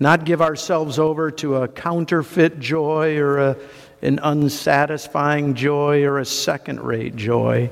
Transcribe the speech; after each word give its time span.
not 0.00 0.24
give 0.24 0.40
ourselves 0.40 0.98
over 0.98 1.30
to 1.32 1.56
a 1.56 1.68
counterfeit 1.68 2.60
joy 2.60 3.18
or 3.18 3.38
a, 3.38 3.56
an 4.02 4.18
unsatisfying 4.22 5.54
joy 5.54 6.04
or 6.04 6.18
a 6.18 6.24
second 6.24 6.80
rate 6.80 7.16
joy. 7.16 7.70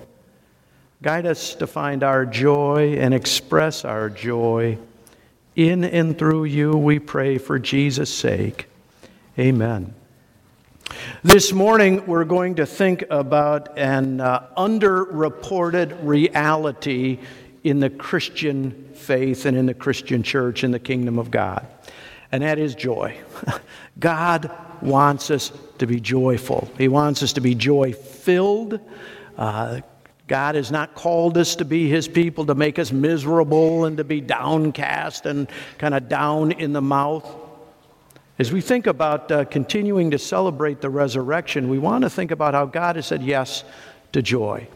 Guide 1.02 1.26
us 1.26 1.54
to 1.56 1.66
find 1.66 2.02
our 2.02 2.26
joy 2.26 2.96
and 2.98 3.12
express 3.14 3.84
our 3.84 4.08
joy. 4.08 4.78
In 5.54 5.84
and 5.84 6.18
through 6.18 6.44
you, 6.44 6.72
we 6.72 6.98
pray 6.98 7.38
for 7.38 7.58
Jesus' 7.58 8.12
sake. 8.12 8.66
Amen. 9.38 9.94
This 11.22 11.52
morning, 11.52 12.06
we're 12.06 12.24
going 12.24 12.56
to 12.56 12.66
think 12.66 13.04
about 13.10 13.76
an 13.76 14.20
uh, 14.20 14.48
underreported 14.56 15.98
reality 16.02 17.18
in 17.64 17.80
the 17.80 17.90
Christian 17.90 18.90
faith 18.94 19.44
and 19.44 19.56
in 19.56 19.66
the 19.66 19.74
Christian 19.74 20.22
church 20.22 20.62
in 20.62 20.70
the 20.70 20.78
kingdom 20.78 21.18
of 21.18 21.30
God, 21.30 21.66
and 22.36 22.44
that 22.44 22.58
is 22.58 22.74
joy. 22.74 23.16
God 23.98 24.50
wants 24.82 25.30
us 25.30 25.52
to 25.78 25.86
be 25.86 26.00
joyful, 26.00 26.70
He 26.76 26.86
wants 26.86 27.22
us 27.22 27.32
to 27.32 27.40
be 27.40 27.54
joy 27.54 27.94
filled. 27.94 28.78
Uh, 29.38 29.80
God 30.28 30.54
has 30.54 30.70
not 30.70 30.94
called 30.94 31.38
us 31.38 31.56
to 31.56 31.64
be 31.64 31.88
His 31.88 32.06
people 32.06 32.44
to 32.46 32.54
make 32.54 32.78
us 32.78 32.92
miserable 32.92 33.86
and 33.86 33.96
to 33.96 34.04
be 34.04 34.20
downcast 34.20 35.24
and 35.24 35.48
kind 35.78 35.94
of 35.94 36.10
down 36.10 36.52
in 36.52 36.74
the 36.74 36.82
mouth. 36.82 37.26
As 38.38 38.52
we 38.52 38.60
think 38.60 38.86
about 38.86 39.32
uh, 39.32 39.46
continuing 39.46 40.10
to 40.10 40.18
celebrate 40.18 40.82
the 40.82 40.90
resurrection, 40.90 41.70
we 41.70 41.78
want 41.78 42.02
to 42.02 42.10
think 42.10 42.32
about 42.32 42.52
how 42.52 42.66
God 42.66 42.96
has 42.96 43.06
said 43.06 43.22
yes 43.22 43.64
to 44.12 44.20
joy. 44.20 44.68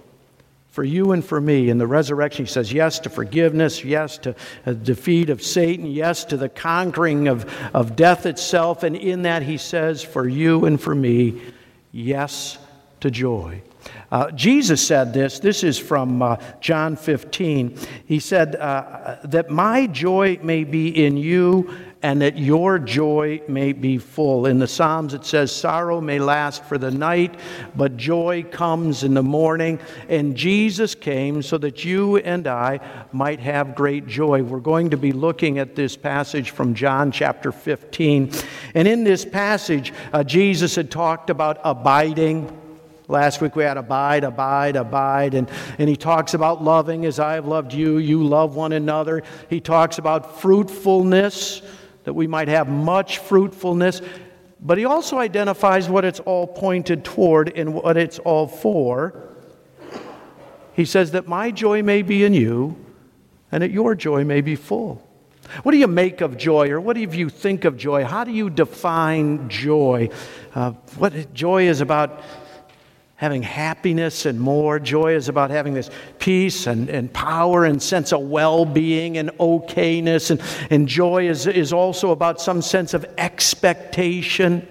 For 0.71 0.85
you 0.85 1.13
and 1.13 1.25
for 1.25 1.41
me. 1.41 1.69
In 1.69 1.79
the 1.79 1.87
resurrection, 1.87 2.45
he 2.45 2.51
says 2.51 2.73
yes 2.73 3.01
to 3.01 3.11
forgiveness, 3.11 3.85
yes 3.85 4.19
to 4.19 4.37
the 4.65 4.75
defeat 4.75 5.29
of 5.29 5.43
Satan, 5.43 5.87
yes 5.87 6.25
to 6.27 6.37
the 6.37 6.49
conquering 6.49 7.27
of, 7.27 7.53
of 7.75 7.97
death 7.97 8.25
itself. 8.25 8.85
And 8.85 8.95
in 8.95 9.23
that, 9.23 9.43
he 9.43 9.59
says, 9.59 10.03
for 10.03 10.29
you 10.29 10.67
and 10.67 10.81
for 10.81 10.95
me, 10.95 11.43
yes 11.91 12.57
to 13.01 13.11
joy. 13.11 13.63
Uh, 14.11 14.31
Jesus 14.33 14.87
said 14.87 15.13
this. 15.13 15.39
This 15.39 15.63
is 15.63 15.79
from 15.79 16.23
uh, 16.23 16.37
John 16.61 16.97
15. 16.97 17.77
He 18.07 18.19
said, 18.19 18.57
uh, 18.57 19.19
That 19.25 19.51
my 19.51 19.87
joy 19.87 20.39
may 20.43 20.65
be 20.65 21.05
in 21.05 21.17
you 21.17 21.71
and 22.03 22.23
that 22.23 22.39
your 22.39 22.79
joy 22.79 23.43
may 23.47 23.73
be 23.73 23.99
full. 23.99 24.47
In 24.47 24.59
the 24.59 24.67
Psalms, 24.67 25.13
it 25.13 25.25
says, 25.25 25.55
Sorrow 25.55 26.01
may 26.01 26.19
last 26.19 26.65
for 26.65 26.79
the 26.79 26.91
night, 26.91 27.39
but 27.77 27.97
joy 27.97 28.43
comes 28.43 29.05
in 29.05 29.13
the 29.13 29.23
morning. 29.23 29.79
And 30.09 30.35
Jesus 30.35 30.95
came 30.95 31.43
so 31.43 31.59
that 31.59 31.85
you 31.85 32.17
and 32.17 32.47
I 32.47 32.81
might 33.13 33.41
have 33.41 33.75
great 33.75 34.07
joy. 34.07 34.43
We're 34.43 34.61
going 34.61 34.91
to 34.91 34.97
be 34.97 35.13
looking 35.13 35.59
at 35.59 35.77
this 35.77 35.97
passage 35.97 36.51
from 36.51 36.75
John 36.75 37.13
chapter 37.13 37.53
15. 37.53 38.33
And 38.75 38.89
in 38.89 39.05
this 39.05 39.25
passage, 39.25 39.93
uh, 40.13 40.25
Jesus 40.25 40.75
had 40.75 40.91
talked 40.91 41.29
about 41.29 41.61
abiding. 41.65 42.60
Last 43.11 43.41
week 43.41 43.57
we 43.57 43.65
had 43.65 43.77
abide, 43.77 44.23
abide, 44.23 44.77
abide. 44.77 45.35
And, 45.35 45.51
and 45.79 45.89
he 45.89 45.97
talks 45.97 46.33
about 46.33 46.63
loving 46.63 47.05
as 47.05 47.19
I 47.19 47.35
have 47.35 47.47
loved 47.47 47.75
you. 47.75 47.99
You 47.99 48.23
love 48.23 48.55
one 48.55 48.73
another. 48.73 49.25
He 49.49 49.61
talks 49.61 49.99
about 49.99 50.41
fruitfulness 50.41 51.63
that 52.05 52.15
we 52.15 52.29
might 52.29 52.49
have 52.49 52.69
much 52.69 53.19
fruitfulness. 53.19 54.01
But 54.61 54.79
he 54.79 54.85
also 54.85 55.19
identifies 55.19 55.89
what 55.89 56.05
it's 56.05 56.21
all 56.21 56.47
pointed 56.47 57.05
toward 57.05 57.53
and 57.57 57.75
what 57.75 57.97
it's 57.97 58.21
all 58.21 58.47
for. 58.47 59.29
He 60.75 60.85
says 60.85 61.11
that 61.11 61.27
my 61.27 61.51
joy 61.51 61.83
may 61.83 62.03
be 62.03 62.25
in 62.25 62.33
you 62.33 62.77
and 63.51 63.63
that 63.63 63.73
your 63.73 63.97
joy 63.97 64.25
may 64.25 64.41
be 64.41 64.55
full. 64.55 65.07
What 65.65 65.73
do 65.73 65.79
you 65.79 65.89
make 65.89 66.21
of 66.21 66.37
joy, 66.37 66.71
or 66.71 66.81
what 66.81 66.95
do 66.95 67.01
you 67.01 67.29
think 67.29 67.65
of 67.65 67.77
joy? 67.77 68.05
How 68.05 68.23
do 68.23 68.31
you 68.31 68.51
define 68.51 69.49
joy? 69.49 70.11
Uh, 70.55 70.73
what 70.97 71.35
joy 71.35 71.65
is 71.67 71.81
about 71.81 72.23
having 73.21 73.43
happiness 73.43 74.25
and 74.25 74.41
more. 74.41 74.79
Joy 74.79 75.15
is 75.15 75.29
about 75.29 75.51
having 75.51 75.75
this 75.75 75.91
peace 76.19 76.67
and, 76.67 76.89
and 76.89 77.13
power 77.13 77.67
and 77.67 77.83
sense 77.83 78.15
of 78.15 78.23
well 78.23 78.65
being 78.65 79.19
and 79.19 79.29
okayness. 79.33 80.31
And, 80.31 80.41
and 80.71 80.89
joy 80.89 81.29
is, 81.29 81.47
is 81.47 81.71
also 81.71 82.13
about 82.13 82.41
some 82.41 82.63
sense 82.63 82.95
of 82.95 83.05
expectation. 83.19 84.67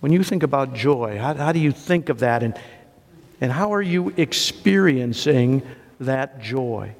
When 0.00 0.12
you 0.12 0.22
think 0.22 0.42
about 0.42 0.74
joy, 0.74 1.16
how, 1.16 1.32
how 1.32 1.52
do 1.52 1.60
you 1.60 1.72
think 1.72 2.10
of 2.10 2.18
that? 2.18 2.42
And, 2.42 2.60
and 3.40 3.50
how 3.50 3.72
are 3.72 3.80
you 3.80 4.12
experiencing 4.18 5.62
that 5.98 6.42
joy? 6.42 6.94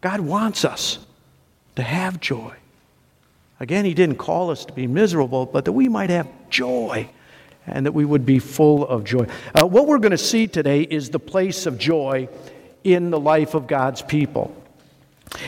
God 0.00 0.18
wants 0.18 0.64
us 0.64 0.98
to 1.76 1.84
have 1.84 2.18
joy. 2.18 2.52
Again, 3.60 3.84
He 3.84 3.94
didn't 3.94 4.16
call 4.16 4.50
us 4.50 4.64
to 4.64 4.72
be 4.72 4.88
miserable, 4.88 5.46
but 5.46 5.66
that 5.66 5.72
we 5.72 5.88
might 5.88 6.10
have 6.10 6.26
joy 6.50 7.08
and 7.70 7.86
that 7.86 7.92
we 7.92 8.04
would 8.04 8.26
be 8.26 8.38
full 8.38 8.86
of 8.86 9.04
joy. 9.04 9.26
Uh, 9.54 9.66
what 9.66 9.86
we're 9.86 9.98
going 9.98 10.10
to 10.10 10.18
see 10.18 10.46
today 10.46 10.82
is 10.82 11.10
the 11.10 11.18
place 11.18 11.66
of 11.66 11.78
joy 11.78 12.28
in 12.84 13.10
the 13.10 13.20
life 13.20 13.54
of 13.54 13.66
God's 13.66 14.02
people. 14.02 14.54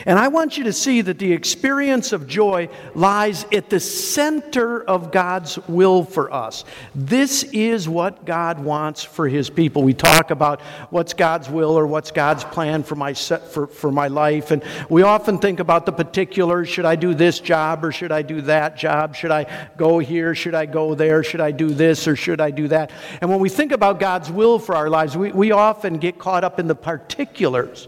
And 0.05 0.19
I 0.19 0.27
want 0.27 0.57
you 0.57 0.65
to 0.65 0.73
see 0.73 1.01
that 1.01 1.19
the 1.19 1.31
experience 1.31 2.11
of 2.13 2.27
joy 2.27 2.69
lies 2.93 3.45
at 3.51 3.69
the 3.69 3.79
center 3.79 4.83
of 4.83 5.11
God's 5.11 5.57
will 5.67 6.03
for 6.03 6.31
us. 6.33 6.65
This 6.93 7.43
is 7.43 7.87
what 7.87 8.25
God 8.25 8.59
wants 8.59 9.03
for 9.03 9.27
His 9.27 9.49
people. 9.49 9.83
We 9.83 9.93
talk 9.93 10.31
about 10.31 10.61
what's 10.89 11.13
God's 11.13 11.49
will 11.49 11.77
or 11.77 11.87
what's 11.87 12.11
God's 12.11 12.43
plan 12.43 12.83
for 12.83 12.95
my, 12.95 13.13
for, 13.13 13.67
for 13.67 13.91
my 13.91 14.07
life. 14.07 14.51
And 14.51 14.63
we 14.89 15.03
often 15.03 15.37
think 15.37 15.59
about 15.59 15.85
the 15.85 15.91
particulars 15.91 16.69
should 16.69 16.85
I 16.85 16.95
do 16.95 17.13
this 17.13 17.39
job 17.39 17.83
or 17.83 17.91
should 17.91 18.11
I 18.11 18.21
do 18.21 18.41
that 18.41 18.77
job? 18.77 19.15
Should 19.15 19.31
I 19.31 19.69
go 19.77 19.99
here? 19.99 20.35
Should 20.35 20.55
I 20.55 20.65
go 20.65 20.95
there? 20.95 21.23
Should 21.23 21.41
I 21.41 21.51
do 21.51 21.69
this 21.69 22.07
or 22.07 22.15
should 22.15 22.41
I 22.41 22.51
do 22.51 22.67
that? 22.69 22.91
And 23.21 23.29
when 23.29 23.39
we 23.39 23.49
think 23.49 23.71
about 23.71 23.99
God's 23.99 24.31
will 24.31 24.59
for 24.59 24.75
our 24.75 24.89
lives, 24.89 25.17
we, 25.17 25.31
we 25.31 25.51
often 25.51 25.97
get 25.97 26.19
caught 26.19 26.43
up 26.43 26.59
in 26.59 26.67
the 26.67 26.75
particulars. 26.75 27.87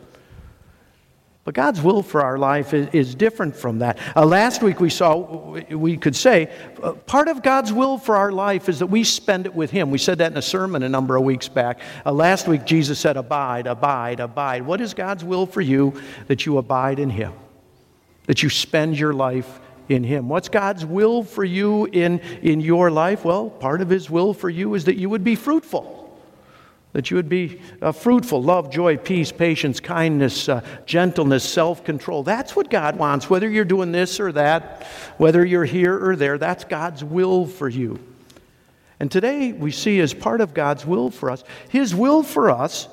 But 1.45 1.55
God's 1.55 1.81
will 1.81 2.03
for 2.03 2.21
our 2.21 2.37
life 2.37 2.73
is, 2.73 3.15
different 3.15 3.55
from 3.55 3.79
that. 3.79 3.99
Uh, 4.15 4.25
last 4.25 4.63
week 4.63 4.79
we 4.79 4.89
saw, 4.89 5.59
we 5.69 5.97
could 5.97 6.15
say, 6.15 6.49
uh, 6.81 6.93
part 6.93 7.27
of 7.27 7.43
God's 7.43 7.73
will 7.73 7.97
for 7.97 8.15
our 8.15 8.31
life 8.31 8.69
is 8.69 8.79
that 8.79 8.87
we 8.87 9.03
spend 9.03 9.45
it 9.45 9.53
with 9.53 9.69
Him. 9.69 9.91
We 9.91 9.97
said 9.97 10.19
that 10.19 10.31
in 10.31 10.37
a 10.37 10.41
sermon 10.41 10.83
a 10.83 10.89
number 10.89 11.17
of 11.17 11.23
weeks 11.23 11.49
back. 11.49 11.81
Uh, 12.05 12.13
last 12.13 12.47
week 12.47 12.65
Jesus 12.65 12.97
said, 12.97 13.17
Abide, 13.17 13.67
abide, 13.67 14.21
abide. 14.21 14.65
What 14.65 14.79
is 14.79 14.93
God's 14.93 15.25
will 15.25 15.45
for 15.45 15.59
you? 15.59 16.01
That 16.27 16.45
you 16.45 16.57
abide 16.59 16.97
in 16.97 17.09
Him, 17.09 17.33
that 18.27 18.41
you 18.41 18.49
spend 18.49 18.97
your 18.97 19.13
life 19.13 19.59
in 19.89 20.05
Him. 20.05 20.29
What's 20.29 20.47
God's 20.47 20.85
will 20.85 21.23
for 21.23 21.43
you 21.43 21.85
in, 21.87 22.19
in 22.41 22.61
your 22.61 22.89
life? 22.89 23.25
Well, 23.25 23.49
part 23.49 23.81
of 23.81 23.89
His 23.89 24.09
will 24.09 24.33
for 24.33 24.49
you 24.49 24.75
is 24.75 24.85
that 24.85 24.95
you 24.95 25.09
would 25.09 25.25
be 25.25 25.35
fruitful 25.35 26.02
that 26.93 27.09
you 27.09 27.17
would 27.17 27.29
be 27.29 27.59
uh, 27.81 27.91
fruitful 27.91 28.41
love, 28.41 28.71
joy, 28.71 28.97
peace, 28.97 29.31
patience, 29.31 29.79
kindness, 29.79 30.47
uh, 30.47 30.61
gentleness, 30.85 31.43
self 31.43 31.83
control. 31.83 32.23
That's 32.23 32.55
what 32.55 32.69
God 32.69 32.97
wants, 32.97 33.29
whether 33.29 33.49
you're 33.49 33.65
doing 33.65 33.91
this 33.91 34.19
or 34.19 34.31
that, 34.31 34.83
whether 35.17 35.43
you're 35.43 35.65
here 35.65 35.97
or 36.03 36.15
there. 36.15 36.37
That's 36.37 36.63
God's 36.63 37.03
will 37.03 37.47
for 37.47 37.67
you. 37.67 37.99
And 38.99 39.11
today 39.11 39.51
we 39.51 39.71
see 39.71 39.99
as 39.99 40.13
part 40.13 40.39
of 40.39 40.53
God's 40.53 40.85
will 40.85 41.09
for 41.09 41.31
us, 41.31 41.43
His 41.69 41.93
will 41.93 42.23
for 42.23 42.51
us 42.51 42.87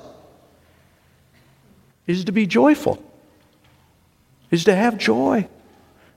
is 2.07 2.25
to 2.25 2.31
be 2.31 2.47
joyful, 2.47 3.01
is 4.49 4.63
to 4.65 4.75
have 4.75 4.97
joy, 4.97 5.47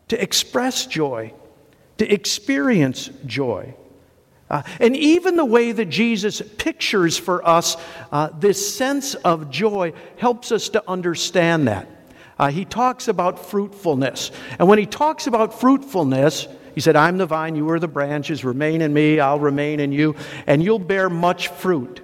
to 0.09 0.21
express 0.21 0.87
joy, 0.87 1.34
to 1.99 2.11
experience 2.11 3.11
joy. 3.27 3.75
Uh, 4.54 4.62
and 4.78 4.94
even 4.94 5.34
the 5.34 5.44
way 5.44 5.72
that 5.72 5.87
Jesus 5.87 6.41
pictures 6.41 7.19
for 7.19 7.44
us 7.44 7.76
uh, 8.12 8.28
this 8.38 8.76
sense 8.76 9.16
of 9.16 9.50
joy 9.50 9.92
helps 10.16 10.53
us 10.53 10.69
to 10.69 10.84
understand 10.88 11.66
that. 11.66 11.88
Uh, 12.38 12.53
he 12.53 12.65
talks 12.65 13.09
about 13.09 13.44
fruitfulness. 13.44 14.31
And 14.60 14.69
when 14.69 14.78
he 14.78 14.87
talks 14.87 15.26
about 15.26 15.59
fruitfulness, 15.59 16.47
he 16.72 16.81
said, 16.81 16.95
I'm 16.95 17.18
the 17.18 17.27
vine, 17.27 17.56
you 17.56 17.68
are 17.71 17.80
the 17.80 17.89
branches, 17.89 18.45
remain 18.45 18.80
in 18.80 18.95
me, 18.95 19.18
I'll 19.18 19.41
remain 19.41 19.80
in 19.80 19.91
you, 19.91 20.15
and 20.47 20.62
you'll 20.62 20.78
bear 20.78 21.10
much 21.10 21.48
fruit. 21.48 22.00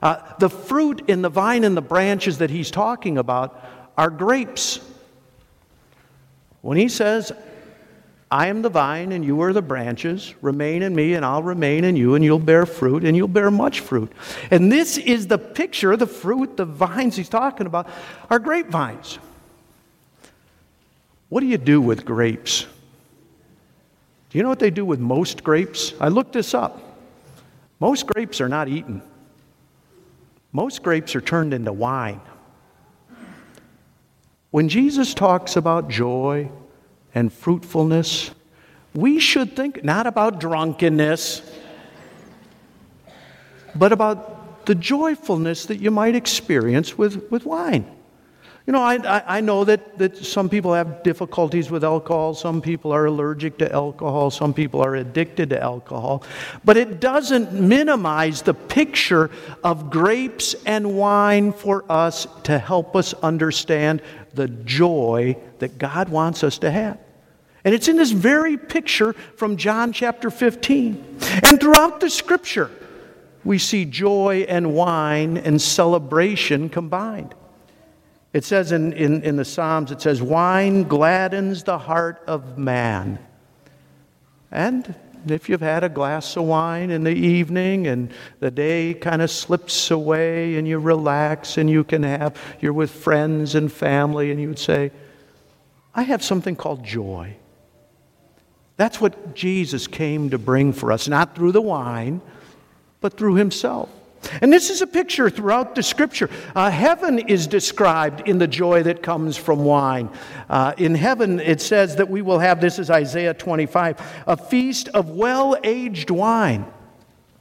Uh, 0.00 0.16
the 0.38 0.48
fruit 0.48 1.02
in 1.08 1.20
the 1.20 1.28
vine 1.28 1.62
and 1.62 1.76
the 1.76 1.82
branches 1.82 2.38
that 2.38 2.48
he's 2.48 2.70
talking 2.70 3.18
about 3.18 3.62
are 3.98 4.08
grapes. 4.08 4.80
When 6.62 6.78
he 6.78 6.88
says, 6.88 7.32
I 8.32 8.46
am 8.46 8.62
the 8.62 8.70
vine 8.70 9.12
and 9.12 9.22
you 9.22 9.42
are 9.42 9.52
the 9.52 9.60
branches. 9.60 10.34
Remain 10.40 10.82
in 10.82 10.94
me 10.94 11.12
and 11.12 11.22
I'll 11.22 11.42
remain 11.42 11.84
in 11.84 11.96
you, 11.96 12.14
and 12.14 12.24
you'll 12.24 12.38
bear 12.38 12.64
fruit 12.64 13.04
and 13.04 13.14
you'll 13.14 13.28
bear 13.28 13.50
much 13.50 13.80
fruit. 13.80 14.10
And 14.50 14.72
this 14.72 14.96
is 14.96 15.26
the 15.26 15.36
picture 15.36 15.92
of 15.92 15.98
the 15.98 16.06
fruit, 16.06 16.56
the 16.56 16.64
vines 16.64 17.14
he's 17.14 17.28
talking 17.28 17.66
about 17.66 17.90
are 18.30 18.38
grapevines. 18.38 19.18
What 21.28 21.40
do 21.40 21.46
you 21.46 21.58
do 21.58 21.78
with 21.82 22.06
grapes? 22.06 22.62
Do 24.30 24.38
you 24.38 24.42
know 24.42 24.48
what 24.48 24.60
they 24.60 24.70
do 24.70 24.86
with 24.86 24.98
most 24.98 25.44
grapes? 25.44 25.92
I 26.00 26.08
looked 26.08 26.32
this 26.32 26.54
up. 26.54 26.80
Most 27.80 28.06
grapes 28.06 28.40
are 28.40 28.48
not 28.48 28.66
eaten, 28.66 29.02
most 30.52 30.82
grapes 30.82 31.14
are 31.14 31.20
turned 31.20 31.52
into 31.52 31.72
wine. 31.72 32.22
When 34.52 34.70
Jesus 34.70 35.12
talks 35.12 35.56
about 35.56 35.90
joy, 35.90 36.50
and 37.14 37.32
fruitfulness, 37.32 38.30
we 38.94 39.18
should 39.18 39.56
think 39.56 39.84
not 39.84 40.06
about 40.06 40.40
drunkenness, 40.40 41.42
but 43.74 43.92
about 43.92 44.66
the 44.66 44.74
joyfulness 44.74 45.66
that 45.66 45.76
you 45.76 45.90
might 45.90 46.14
experience 46.14 46.96
with, 46.96 47.30
with 47.30 47.44
wine. 47.44 47.86
You 48.66 48.72
know, 48.72 48.80
I, 48.80 49.38
I 49.38 49.40
know 49.40 49.64
that, 49.64 49.98
that 49.98 50.16
some 50.16 50.48
people 50.48 50.72
have 50.72 51.02
difficulties 51.02 51.68
with 51.68 51.82
alcohol, 51.82 52.32
some 52.34 52.62
people 52.62 52.92
are 52.92 53.06
allergic 53.06 53.58
to 53.58 53.72
alcohol, 53.72 54.30
some 54.30 54.54
people 54.54 54.80
are 54.80 54.94
addicted 54.94 55.50
to 55.50 55.60
alcohol, 55.60 56.22
but 56.64 56.76
it 56.76 57.00
doesn't 57.00 57.52
minimize 57.52 58.42
the 58.42 58.54
picture 58.54 59.32
of 59.64 59.90
grapes 59.90 60.54
and 60.64 60.96
wine 60.96 61.52
for 61.52 61.84
us 61.90 62.28
to 62.44 62.56
help 62.56 62.94
us 62.94 63.14
understand 63.14 64.00
the 64.34 64.48
joy 64.48 65.36
that 65.58 65.78
God 65.78 66.08
wants 66.08 66.42
us 66.44 66.58
to 66.58 66.70
have. 66.70 66.98
And 67.64 67.74
it's 67.74 67.88
in 67.88 67.96
this 67.96 68.10
very 68.10 68.56
picture 68.56 69.12
from 69.12 69.56
John 69.56 69.92
chapter 69.92 70.30
15. 70.30 71.18
And 71.44 71.60
throughout 71.60 72.00
the 72.00 72.10
scripture, 72.10 72.70
we 73.44 73.58
see 73.58 73.84
joy 73.84 74.46
and 74.48 74.74
wine 74.74 75.36
and 75.36 75.60
celebration 75.60 76.68
combined. 76.68 77.34
It 78.32 78.44
says 78.44 78.72
in, 78.72 78.92
in, 78.94 79.22
in 79.22 79.36
the 79.36 79.44
Psalms, 79.44 79.90
it 79.90 80.00
says, 80.00 80.22
wine 80.22 80.84
gladdens 80.84 81.64
the 81.64 81.78
heart 81.78 82.22
of 82.26 82.56
man. 82.56 83.18
And 84.50 84.94
if 85.26 85.48
you've 85.48 85.60
had 85.60 85.84
a 85.84 85.88
glass 85.88 86.36
of 86.36 86.44
wine 86.44 86.90
in 86.90 87.04
the 87.04 87.14
evening 87.14 87.86
and 87.86 88.10
the 88.40 88.50
day 88.50 88.94
kind 88.94 89.22
of 89.22 89.30
slips 89.30 89.90
away 89.90 90.56
and 90.56 90.66
you 90.66 90.78
relax 90.78 91.58
and 91.58 91.68
you 91.68 91.84
can 91.84 92.02
have, 92.02 92.36
you're 92.60 92.72
with 92.72 92.90
friends 92.90 93.54
and 93.54 93.72
family 93.72 94.30
and 94.30 94.40
you 94.40 94.48
would 94.48 94.58
say, 94.58 94.90
I 95.94 96.02
have 96.02 96.22
something 96.22 96.56
called 96.56 96.84
joy. 96.84 97.36
That's 98.76 99.00
what 99.00 99.34
Jesus 99.34 99.86
came 99.86 100.30
to 100.30 100.38
bring 100.38 100.72
for 100.72 100.90
us, 100.90 101.06
not 101.06 101.34
through 101.34 101.52
the 101.52 101.60
wine, 101.60 102.20
but 103.00 103.16
through 103.16 103.34
himself. 103.34 103.90
And 104.40 104.52
this 104.52 104.70
is 104.70 104.82
a 104.82 104.86
picture 104.86 105.28
throughout 105.28 105.74
the 105.74 105.82
scripture. 105.82 106.30
Uh, 106.54 106.70
heaven 106.70 107.18
is 107.18 107.46
described 107.46 108.28
in 108.28 108.38
the 108.38 108.46
joy 108.46 108.82
that 108.84 109.02
comes 109.02 109.36
from 109.36 109.64
wine. 109.64 110.10
Uh, 110.48 110.74
in 110.78 110.94
heaven, 110.94 111.40
it 111.40 111.60
says 111.60 111.96
that 111.96 112.08
we 112.08 112.22
will 112.22 112.38
have 112.38 112.60
this 112.60 112.78
is 112.78 112.90
Isaiah 112.90 113.34
25 113.34 114.24
a 114.26 114.36
feast 114.36 114.88
of 114.88 115.10
well 115.10 115.56
aged 115.64 116.10
wine. 116.10 116.66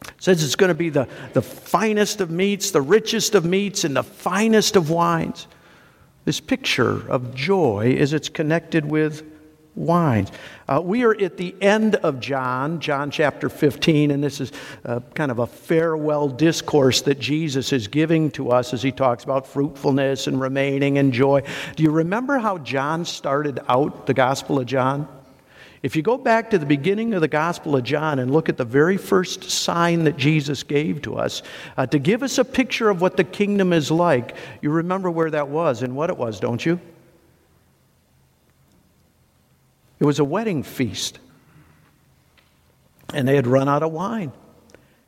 It 0.01 0.13
says 0.17 0.43
it's 0.43 0.55
going 0.55 0.69
to 0.69 0.75
be 0.75 0.89
the, 0.89 1.07
the 1.33 1.41
finest 1.41 2.21
of 2.21 2.31
meats, 2.31 2.71
the 2.71 2.81
richest 2.81 3.35
of 3.35 3.45
meats, 3.45 3.83
and 3.83 3.95
the 3.95 4.03
finest 4.03 4.75
of 4.75 4.89
wines. 4.89 5.47
This 6.25 6.39
picture 6.39 7.07
of 7.09 7.35
joy 7.35 7.95
is 7.97 8.13
it's 8.13 8.29
connected 8.29 8.85
with 8.85 9.23
wines. 9.75 10.31
Uh, 10.67 10.81
we 10.83 11.03
are 11.03 11.15
at 11.19 11.37
the 11.37 11.55
end 11.61 11.95
of 11.95 12.19
John, 12.19 12.79
John 12.79 13.11
chapter 13.11 13.49
15, 13.49 14.11
and 14.11 14.23
this 14.23 14.41
is 14.41 14.51
uh, 14.85 14.99
kind 15.13 15.31
of 15.31 15.39
a 15.39 15.47
farewell 15.47 16.27
discourse 16.27 17.01
that 17.03 17.19
Jesus 17.19 17.71
is 17.71 17.87
giving 17.87 18.31
to 18.31 18.51
us 18.51 18.73
as 18.73 18.81
he 18.83 18.91
talks 18.91 19.23
about 19.23 19.47
fruitfulness 19.47 20.27
and 20.27 20.39
remaining 20.39 20.97
and 20.97 21.13
joy. 21.13 21.43
Do 21.75 21.83
you 21.83 21.91
remember 21.91 22.37
how 22.37 22.57
John 22.57 23.05
started 23.05 23.59
out 23.67 24.05
the 24.05 24.13
Gospel 24.13 24.59
of 24.59 24.65
John? 24.65 25.07
If 25.83 25.95
you 25.95 26.03
go 26.03 26.17
back 26.17 26.51
to 26.51 26.59
the 26.59 26.65
beginning 26.65 27.15
of 27.15 27.21
the 27.21 27.27
Gospel 27.27 27.75
of 27.75 27.83
John 27.83 28.19
and 28.19 28.31
look 28.31 28.49
at 28.49 28.57
the 28.57 28.65
very 28.65 28.97
first 28.97 29.49
sign 29.49 30.03
that 30.03 30.15
Jesus 30.15 30.61
gave 30.61 31.01
to 31.03 31.15
us 31.15 31.41
uh, 31.75 31.87
to 31.87 31.97
give 31.97 32.21
us 32.21 32.37
a 32.37 32.45
picture 32.45 32.89
of 32.89 33.01
what 33.01 33.17
the 33.17 33.23
kingdom 33.23 33.73
is 33.73 33.89
like, 33.89 34.35
you 34.61 34.69
remember 34.69 35.09
where 35.09 35.31
that 35.31 35.47
was 35.47 35.81
and 35.81 35.95
what 35.95 36.11
it 36.11 36.17
was, 36.17 36.39
don't 36.39 36.63
you? 36.63 36.79
It 40.01 40.05
was 40.05 40.17
a 40.17 40.25
wedding 40.25 40.63
feast. 40.63 41.19
And 43.13 43.27
they 43.27 43.35
had 43.35 43.45
run 43.45 43.69
out 43.69 43.83
of 43.83 43.91
wine. 43.91 44.31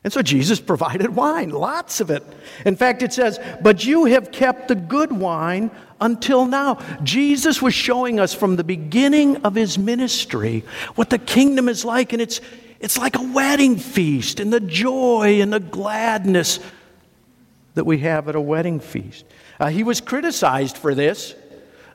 And 0.04 0.12
so 0.12 0.22
Jesus 0.22 0.60
provided 0.72 1.16
wine, 1.16 1.50
lots 1.50 2.00
of 2.00 2.10
it. 2.10 2.22
In 2.64 2.76
fact, 2.76 3.02
it 3.02 3.12
says, 3.12 3.40
But 3.60 3.84
you 3.84 4.04
have 4.06 4.30
kept 4.30 4.68
the 4.68 4.76
good 4.76 5.10
wine 5.10 5.72
until 6.00 6.46
now. 6.46 6.78
Jesus 7.02 7.60
was 7.60 7.74
showing 7.74 8.20
us 8.20 8.32
from 8.32 8.54
the 8.54 8.64
beginning 8.64 9.38
of 9.38 9.56
his 9.56 9.78
ministry 9.78 10.64
what 10.94 11.10
the 11.10 11.18
kingdom 11.18 11.68
is 11.68 11.84
like. 11.84 12.12
And 12.12 12.22
it's, 12.22 12.40
it's 12.78 12.96
like 12.96 13.16
a 13.16 13.22
wedding 13.22 13.76
feast 13.76 14.38
and 14.38 14.52
the 14.52 14.60
joy 14.60 15.40
and 15.40 15.52
the 15.52 15.60
gladness 15.60 16.60
that 17.74 17.84
we 17.84 17.98
have 17.98 18.28
at 18.28 18.36
a 18.36 18.40
wedding 18.40 18.78
feast. 18.78 19.24
Uh, 19.58 19.70
he 19.70 19.82
was 19.82 20.00
criticized 20.00 20.76
for 20.76 20.94
this. 20.94 21.34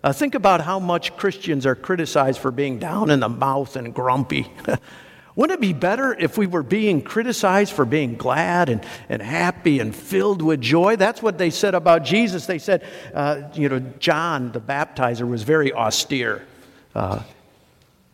Uh, 0.04 0.13
think 0.13 0.36
about 0.36 0.62
how 0.62 0.80
much 0.80 1.16
Christians 1.18 1.66
are 1.66 1.75
criticized 1.75 2.40
for 2.40 2.51
being 2.51 2.80
down 2.80 3.10
in 3.10 3.19
the 3.19 3.30
mouth 3.30 3.75
and 3.75 3.94
grumpy. 3.94 4.51
Wouldn't 5.36 5.57
it 5.57 5.62
be 5.62 5.74
better 5.74 6.13
if 6.13 6.38
we 6.38 6.48
were 6.48 6.63
being 6.63 7.01
criticized 7.01 7.72
for 7.72 7.86
being 7.86 8.16
glad 8.16 8.68
and, 8.68 8.84
and 9.07 9.22
happy 9.22 9.80
and 9.80 9.96
filled 9.96 10.42
with 10.42 10.60
joy? 10.60 10.96
That's 10.96 11.22
what 11.22 11.38
they 11.38 11.50
said 11.50 11.75
about 11.75 12.04
Jesus. 12.04 12.46
They 12.46 12.60
said, 12.60 12.84
uh, 13.13 13.44
you 13.54 13.69
know, 13.69 13.80
John 14.00 14.51
the 14.51 14.60
baptizer 14.60 15.25
was 15.25 15.44
very 15.44 15.72
austere. 15.72 16.45
Uh, 16.94 17.24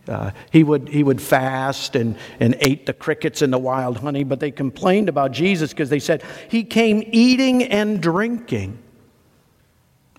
uh, 0.07 0.31
he, 0.51 0.63
would, 0.63 0.87
he 0.89 1.03
would 1.03 1.19
fast 1.19 1.95
and, 1.95 2.15
and 2.39 2.55
ate 2.61 2.85
the 2.85 2.93
crickets 2.93 3.41
and 3.41 3.51
the 3.51 3.57
wild 3.57 3.97
honey, 3.97 4.23
but 4.23 4.39
they 4.39 4.51
complained 4.51 5.09
about 5.09 5.31
Jesus 5.31 5.71
because 5.71 5.89
they 5.89 5.99
said 5.99 6.21
he 6.49 6.63
came 6.63 7.03
eating 7.07 7.63
and 7.63 8.01
drinking. 8.01 8.77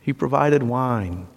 He 0.00 0.12
provided 0.12 0.62
wine. 0.62 1.28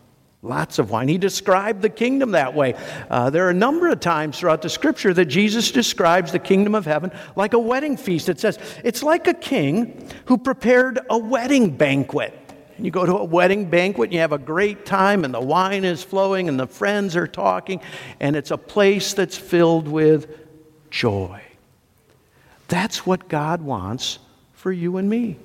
Lots 0.42 0.80
of 0.80 0.90
wine. 0.90 1.10
He 1.10 1.18
described 1.18 1.82
the 1.82 1.90
kingdom 1.90 2.32
that 2.32 2.54
way. 2.54 2.74
Uh, 3.10 3.30
there 3.30 3.46
are 3.48 3.50
a 3.50 3.54
number 3.54 3.90
of 3.90 4.00
times 4.00 4.40
throughout 4.40 4.62
the 4.62 4.70
scripture 4.70 5.14
that 5.14 5.26
Jesus 5.26 5.70
describes 5.70 6.32
the 6.32 6.40
kingdom 6.40 6.76
of 6.76 6.86
heaven 6.86 7.12
like 7.36 7.54
a 7.54 7.60
wedding 7.60 7.98
feast. 7.98 8.30
It 8.30 8.40
says, 8.40 8.58
it's 8.86 9.04
like 9.04 9.28
a 9.28 9.34
king 9.34 10.10
who 10.26 10.38
prepared 10.38 11.00
a 11.10 11.18
wedding 11.18 11.76
banquet. 11.76 12.34
You 12.78 12.90
go 12.90 13.06
to 13.06 13.18
a 13.18 13.26
wedding 13.26 13.70
banquet 13.70 14.08
and 14.08 14.14
you 14.14 14.20
have 14.22 14.32
a 14.32 14.38
great 14.38 14.86
time, 14.86 15.26
and 15.26 15.34
the 15.34 15.42
wine 15.42 15.84
is 15.84 16.02
flowing, 16.02 16.48
and 16.48 16.58
the 16.58 16.68
friends 16.68 17.18
are 17.18 17.28
talking, 17.28 17.82
and 18.22 18.38
it's 18.38 18.52
a 18.52 18.58
place 18.58 19.14
that's 19.14 19.38
filled 19.38 19.90
with 19.90 20.38
joy. 20.90 21.42
That's 22.70 23.06
what 23.06 23.28
God 23.28 23.62
wants 23.62 24.20
for 24.54 24.72
you 24.72 24.96
and 24.96 25.10
me. 25.10 25.38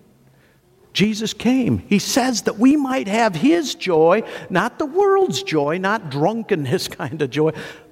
Jesus 0.95 1.35
came. 1.35 1.79
He 1.79 1.99
says 1.99 2.43
that 2.43 2.59
we 2.59 2.77
might 2.77 3.09
have 3.09 3.35
His 3.35 3.75
joy, 3.75 4.23
not 4.49 4.79
the 4.79 4.87
world's 4.87 5.43
joy, 5.43 5.77
not 5.77 6.09
drunkenness 6.09 6.89
kind 6.89 7.21
of 7.21 7.29
joy, 7.29 7.51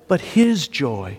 but 0.08 0.20
His 0.20 0.69
joy 0.69 1.19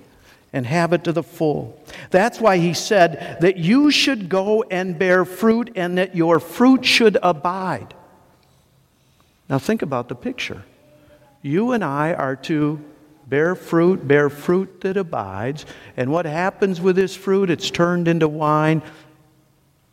and 0.53 0.65
have 0.65 0.93
it 0.93 1.03
to 1.03 1.11
the 1.11 1.23
full. 1.23 1.77
That's 2.09 2.39
why 2.39 2.57
He 2.57 2.73
said 2.73 3.37
that 3.41 3.57
you 3.57 3.91
should 3.91 4.29
go 4.29 4.63
and 4.63 4.97
bear 4.97 5.25
fruit 5.25 5.71
and 5.75 5.97
that 5.97 6.15
your 6.15 6.39
fruit 6.39 6.85
should 6.85 7.17
abide. 7.21 7.93
Now, 9.49 9.59
think 9.59 9.81
about 9.81 10.07
the 10.07 10.15
picture. 10.15 10.63
You 11.41 11.73
and 11.73 11.83
I 11.83 12.13
are 12.13 12.37
to 12.37 12.81
bear 13.27 13.55
fruit, 13.55 14.07
bear 14.07 14.29
fruit 14.29 14.81
that 14.81 14.95
abides. 14.95 15.65
And 15.97 16.11
what 16.11 16.25
happens 16.25 16.79
with 16.79 16.95
this 16.95 17.13
fruit? 17.13 17.49
It's 17.49 17.69
turned 17.69 18.07
into 18.07 18.29
wine 18.29 18.81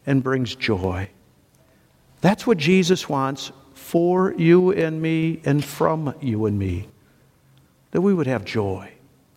and 0.07 0.23
brings 0.23 0.55
joy. 0.55 1.11
That's 2.21 2.47
what 2.47 2.59
Jesus 2.59 3.09
wants 3.09 3.53
for 3.75 4.35
you 4.37 4.73
and 4.73 5.01
me 5.01 5.41
and 5.45 5.65
from 5.65 6.15
you 6.21 6.47
and 6.47 6.59
me. 6.59 6.89
That 7.93 8.03
we 8.03 8.15
would 8.15 8.27
have 8.27 8.45
joy, 8.45 8.93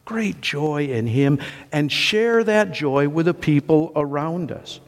great 0.05 0.41
joy 0.41 0.87
in 0.87 1.07
Him, 1.07 1.39
and 1.71 1.91
share 1.91 2.43
that 2.43 2.71
joy 2.71 3.07
with 3.07 3.25
the 3.25 3.33
people 3.33 3.91
around 3.95 4.51
us. 4.51 4.79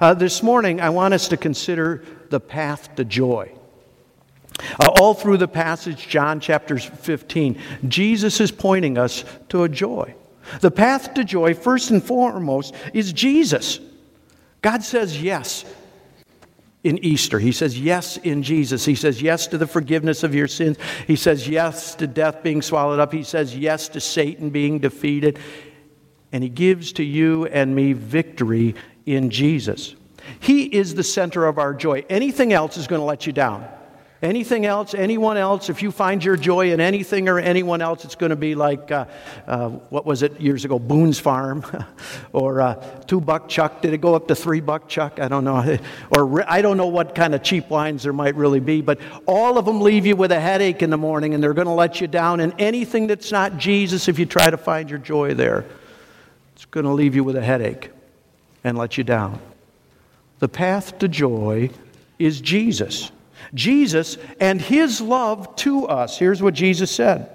Uh, 0.00 0.14
this 0.14 0.42
morning, 0.42 0.80
I 0.80 0.90
want 0.90 1.14
us 1.14 1.28
to 1.28 1.36
consider 1.36 2.04
the 2.30 2.40
path 2.40 2.94
to 2.96 3.04
joy. 3.04 3.52
Uh, 4.78 4.88
all 5.00 5.14
through 5.14 5.36
the 5.36 5.48
passage, 5.48 6.08
John 6.08 6.38
chapter 6.38 6.78
15, 6.78 7.58
Jesus 7.88 8.40
is 8.40 8.52
pointing 8.52 8.98
us 8.98 9.24
to 9.48 9.64
a 9.64 9.68
joy. 9.68 10.14
The 10.60 10.70
path 10.70 11.14
to 11.14 11.24
joy, 11.24 11.54
first 11.54 11.90
and 11.90 12.02
foremost, 12.02 12.74
is 12.92 13.12
Jesus. 13.12 13.80
God 14.60 14.82
says 14.82 15.20
yes 15.20 15.64
in 16.84 17.02
Easter. 17.02 17.38
He 17.38 17.50
says 17.50 17.80
yes 17.80 18.18
in 18.18 18.42
Jesus. 18.42 18.84
He 18.84 18.94
says 18.94 19.20
yes 19.20 19.46
to 19.48 19.58
the 19.58 19.66
forgiveness 19.66 20.22
of 20.22 20.34
your 20.34 20.46
sins. 20.46 20.76
He 21.06 21.16
says 21.16 21.48
yes 21.48 21.94
to 21.96 22.06
death 22.06 22.42
being 22.42 22.62
swallowed 22.62 23.00
up. 23.00 23.12
He 23.12 23.24
says 23.24 23.56
yes 23.56 23.88
to 23.88 24.00
Satan 24.00 24.50
being 24.50 24.78
defeated. 24.78 25.38
And 26.30 26.44
he 26.44 26.50
gives 26.50 26.92
to 26.94 27.02
you 27.02 27.46
and 27.46 27.74
me 27.74 27.94
victory 27.94 28.74
in 29.06 29.30
Jesus. 29.30 29.96
He 30.40 30.64
is 30.64 30.94
the 30.94 31.02
center 31.02 31.46
of 31.46 31.58
our 31.58 31.72
joy. 31.74 32.04
Anything 32.08 32.52
else 32.52 32.76
is 32.76 32.86
going 32.86 33.00
to 33.00 33.06
let 33.06 33.26
you 33.26 33.32
down. 33.32 33.66
Anything 34.24 34.64
else, 34.64 34.94
anyone 34.94 35.36
else, 35.36 35.68
if 35.68 35.82
you 35.82 35.90
find 35.92 36.24
your 36.24 36.34
joy 36.34 36.72
in 36.72 36.80
anything 36.80 37.28
or 37.28 37.38
anyone 37.38 37.82
else, 37.82 38.06
it's 38.06 38.14
going 38.14 38.30
to 38.30 38.36
be 38.36 38.54
like, 38.54 38.90
uh, 38.90 39.04
uh, 39.46 39.68
what 39.68 40.06
was 40.06 40.22
it 40.22 40.40
years 40.40 40.64
ago, 40.64 40.78
Boone's 40.78 41.20
Farm, 41.20 41.62
or 42.32 42.62
uh, 42.62 42.74
two 43.06 43.20
buck 43.20 43.50
chuck. 43.50 43.82
Did 43.82 43.92
it 43.92 44.00
go 44.00 44.14
up 44.14 44.26
to 44.28 44.34
three 44.34 44.60
buck 44.60 44.88
chuck? 44.88 45.20
I 45.20 45.28
don't 45.28 45.44
know. 45.44 45.78
Or 46.16 46.42
I 46.50 46.62
don't 46.62 46.78
know 46.78 46.86
what 46.86 47.14
kind 47.14 47.34
of 47.34 47.42
cheap 47.42 47.68
wines 47.68 48.04
there 48.04 48.14
might 48.14 48.34
really 48.34 48.60
be, 48.60 48.80
but 48.80 48.98
all 49.26 49.58
of 49.58 49.66
them 49.66 49.82
leave 49.82 50.06
you 50.06 50.16
with 50.16 50.32
a 50.32 50.40
headache 50.40 50.82
in 50.82 50.88
the 50.88 50.96
morning 50.96 51.34
and 51.34 51.42
they're 51.42 51.52
going 51.52 51.66
to 51.66 51.72
let 51.72 52.00
you 52.00 52.06
down. 52.06 52.40
And 52.40 52.54
anything 52.58 53.06
that's 53.06 53.30
not 53.30 53.58
Jesus, 53.58 54.08
if 54.08 54.18
you 54.18 54.24
try 54.24 54.48
to 54.48 54.56
find 54.56 54.88
your 54.88 55.00
joy 55.00 55.34
there, 55.34 55.66
it's 56.54 56.64
going 56.64 56.86
to 56.86 56.92
leave 56.92 57.14
you 57.14 57.24
with 57.24 57.36
a 57.36 57.42
headache 57.42 57.90
and 58.62 58.78
let 58.78 58.96
you 58.96 59.04
down. 59.04 59.38
The 60.38 60.48
path 60.48 60.98
to 61.00 61.08
joy 61.08 61.68
is 62.18 62.40
Jesus. 62.40 63.10
Jesus 63.52 64.16
and 64.40 64.60
his 64.60 65.00
love 65.00 65.54
to 65.56 65.86
us. 65.86 66.18
Here's 66.18 66.42
what 66.42 66.54
Jesus 66.54 66.90
said 66.90 67.28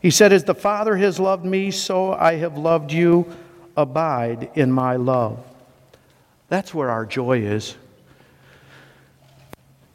He 0.00 0.10
said, 0.10 0.32
As 0.32 0.44
the 0.44 0.54
Father 0.54 0.96
has 0.96 1.20
loved 1.20 1.44
me, 1.44 1.70
so 1.70 2.12
I 2.12 2.36
have 2.36 2.58
loved 2.58 2.92
you. 2.92 3.32
Abide 3.76 4.50
in 4.54 4.70
my 4.70 4.94
love. 4.96 5.44
That's 6.48 6.72
where 6.72 6.90
our 6.90 7.04
joy 7.04 7.40
is. 7.40 7.74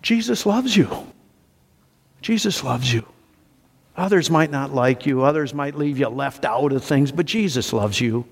Jesus 0.01 0.45
loves 0.45 0.75
you. 0.75 0.89
Jesus 2.21 2.63
loves 2.63 2.91
you. 2.93 3.05
Others 3.95 4.29
might 4.29 4.51
not 4.51 4.73
like 4.73 5.05
you, 5.05 5.23
others 5.23 5.53
might 5.53 5.75
leave 5.75 5.99
you 5.99 6.07
left 6.07 6.45
out 6.45 6.71
of 6.71 6.83
things, 6.83 7.11
but 7.11 7.25
Jesus 7.25 7.73
loves 7.73 7.99
you. 7.99 8.25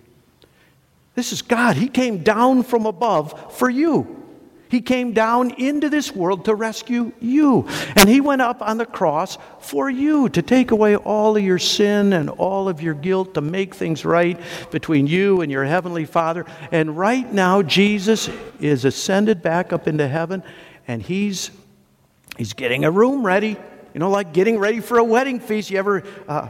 This 1.16 1.34
is 1.34 1.42
God. 1.42 1.76
He 1.76 1.88
came 1.88 2.24
down 2.24 2.64
from 2.64 2.86
above 2.86 3.58
for 3.58 3.70
you. 3.70 4.27
He 4.70 4.82
came 4.82 5.14
down 5.14 5.52
into 5.52 5.90
this 5.90 6.14
world 6.14 6.46
to 6.46 6.56
rescue 6.56 7.12
you. 7.20 7.68
And 7.96 8.10
He 8.10 8.22
went 8.22 8.42
up 8.42 8.62
on 8.62 8.78
the 8.78 8.86
cross 8.86 9.38
for 9.60 9.90
you 9.90 10.30
to 10.30 10.42
take 10.42 10.72
away 10.72 10.96
all 10.96 11.38
of 11.38 11.44
your 11.44 11.60
sin 11.60 12.14
and 12.14 12.30
all 12.30 12.70
of 12.70 12.82
your 12.82 12.94
guilt, 12.94 13.34
to 13.36 13.42
make 13.42 13.76
things 13.76 14.06
right 14.06 14.40
between 14.72 15.08
you 15.08 15.42
and 15.42 15.52
your 15.52 15.66
Heavenly 15.66 16.06
Father. 16.06 16.46
And 16.72 16.98
right 16.98 17.32
now, 17.32 17.62
Jesus 17.62 18.30
is 18.60 18.86
ascended 18.86 19.42
back 19.42 19.72
up 19.72 19.88
into 19.88 20.08
heaven 20.08 20.44
and 20.88 21.02
He's, 21.02 21.52
he's 22.38 22.54
getting 22.54 22.86
a 22.86 22.92
room 22.92 23.26
ready. 23.26 23.58
You 23.94 24.00
know, 24.00 24.10
like 24.10 24.34
getting 24.34 24.60
ready 24.60 24.80
for 24.80 24.98
a 25.00 25.04
wedding 25.04 25.40
feast. 25.40 25.72
You 25.72 25.80
ever. 25.80 26.04
Uh, 26.28 26.50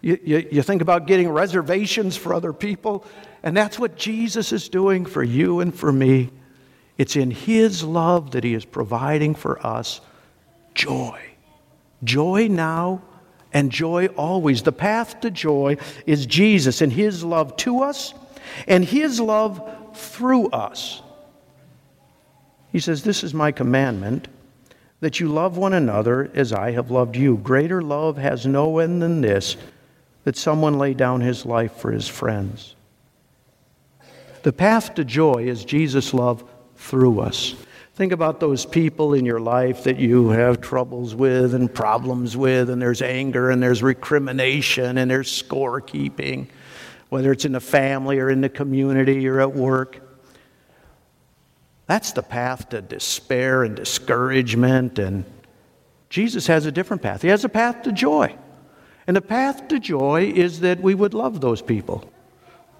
you, 0.00 0.18
you, 0.22 0.48
you 0.52 0.62
think 0.62 0.82
about 0.82 1.06
getting 1.06 1.28
reservations 1.28 2.16
for 2.16 2.34
other 2.34 2.52
people. 2.52 3.04
And 3.42 3.56
that's 3.56 3.78
what 3.78 3.96
Jesus 3.96 4.52
is 4.52 4.68
doing 4.68 5.06
for 5.06 5.22
you 5.22 5.60
and 5.60 5.74
for 5.74 5.92
me. 5.92 6.30
It's 6.98 7.16
in 7.16 7.30
His 7.30 7.82
love 7.82 8.32
that 8.32 8.44
He 8.44 8.54
is 8.54 8.64
providing 8.64 9.34
for 9.34 9.64
us 9.64 10.00
joy. 10.74 11.20
Joy 12.04 12.48
now 12.48 13.02
and 13.52 13.70
joy 13.70 14.06
always. 14.08 14.62
The 14.62 14.72
path 14.72 15.20
to 15.20 15.30
joy 15.30 15.76
is 16.06 16.26
Jesus 16.26 16.82
and 16.82 16.92
His 16.92 17.24
love 17.24 17.56
to 17.58 17.82
us 17.82 18.14
and 18.66 18.84
His 18.84 19.20
love 19.20 19.96
through 19.96 20.48
us. 20.48 21.02
He 22.72 22.80
says, 22.80 23.02
This 23.02 23.24
is 23.24 23.32
my 23.32 23.52
commandment 23.52 24.28
that 25.00 25.20
you 25.20 25.28
love 25.28 25.56
one 25.56 25.72
another 25.72 26.30
as 26.34 26.52
I 26.52 26.72
have 26.72 26.90
loved 26.90 27.16
you. 27.16 27.36
Greater 27.38 27.82
love 27.82 28.16
has 28.16 28.46
no 28.46 28.78
end 28.78 29.02
than 29.02 29.20
this 29.20 29.56
that 30.26 30.36
someone 30.36 30.76
lay 30.76 30.92
down 30.92 31.20
his 31.20 31.46
life 31.46 31.76
for 31.76 31.92
his 31.92 32.08
friends. 32.08 32.74
The 34.42 34.52
path 34.52 34.96
to 34.96 35.04
joy 35.04 35.44
is 35.46 35.64
Jesus' 35.64 36.12
love 36.12 36.42
through 36.74 37.20
us. 37.20 37.54
Think 37.94 38.10
about 38.10 38.40
those 38.40 38.66
people 38.66 39.14
in 39.14 39.24
your 39.24 39.38
life 39.38 39.84
that 39.84 40.00
you 40.00 40.30
have 40.30 40.60
troubles 40.60 41.14
with 41.14 41.54
and 41.54 41.72
problems 41.72 42.36
with, 42.36 42.70
and 42.70 42.82
there's 42.82 43.02
anger 43.02 43.50
and 43.50 43.62
there's 43.62 43.84
recrimination 43.84 44.98
and 44.98 45.08
there's 45.08 45.30
scorekeeping, 45.30 46.48
whether 47.08 47.30
it's 47.30 47.44
in 47.44 47.52
the 47.52 47.60
family 47.60 48.18
or 48.18 48.28
in 48.28 48.40
the 48.40 48.48
community 48.48 49.28
or 49.28 49.40
at 49.40 49.54
work. 49.54 50.00
That's 51.86 52.10
the 52.10 52.24
path 52.24 52.70
to 52.70 52.82
despair 52.82 53.62
and 53.62 53.76
discouragement. 53.76 54.98
And 54.98 55.24
Jesus 56.10 56.48
has 56.48 56.66
a 56.66 56.72
different 56.72 57.02
path. 57.02 57.22
He 57.22 57.28
has 57.28 57.44
a 57.44 57.48
path 57.48 57.82
to 57.84 57.92
joy. 57.92 58.36
And 59.06 59.16
the 59.16 59.22
path 59.22 59.68
to 59.68 59.78
joy 59.78 60.32
is 60.34 60.60
that 60.60 60.80
we 60.80 60.94
would 60.94 61.14
love 61.14 61.40
those 61.40 61.62
people 61.62 62.10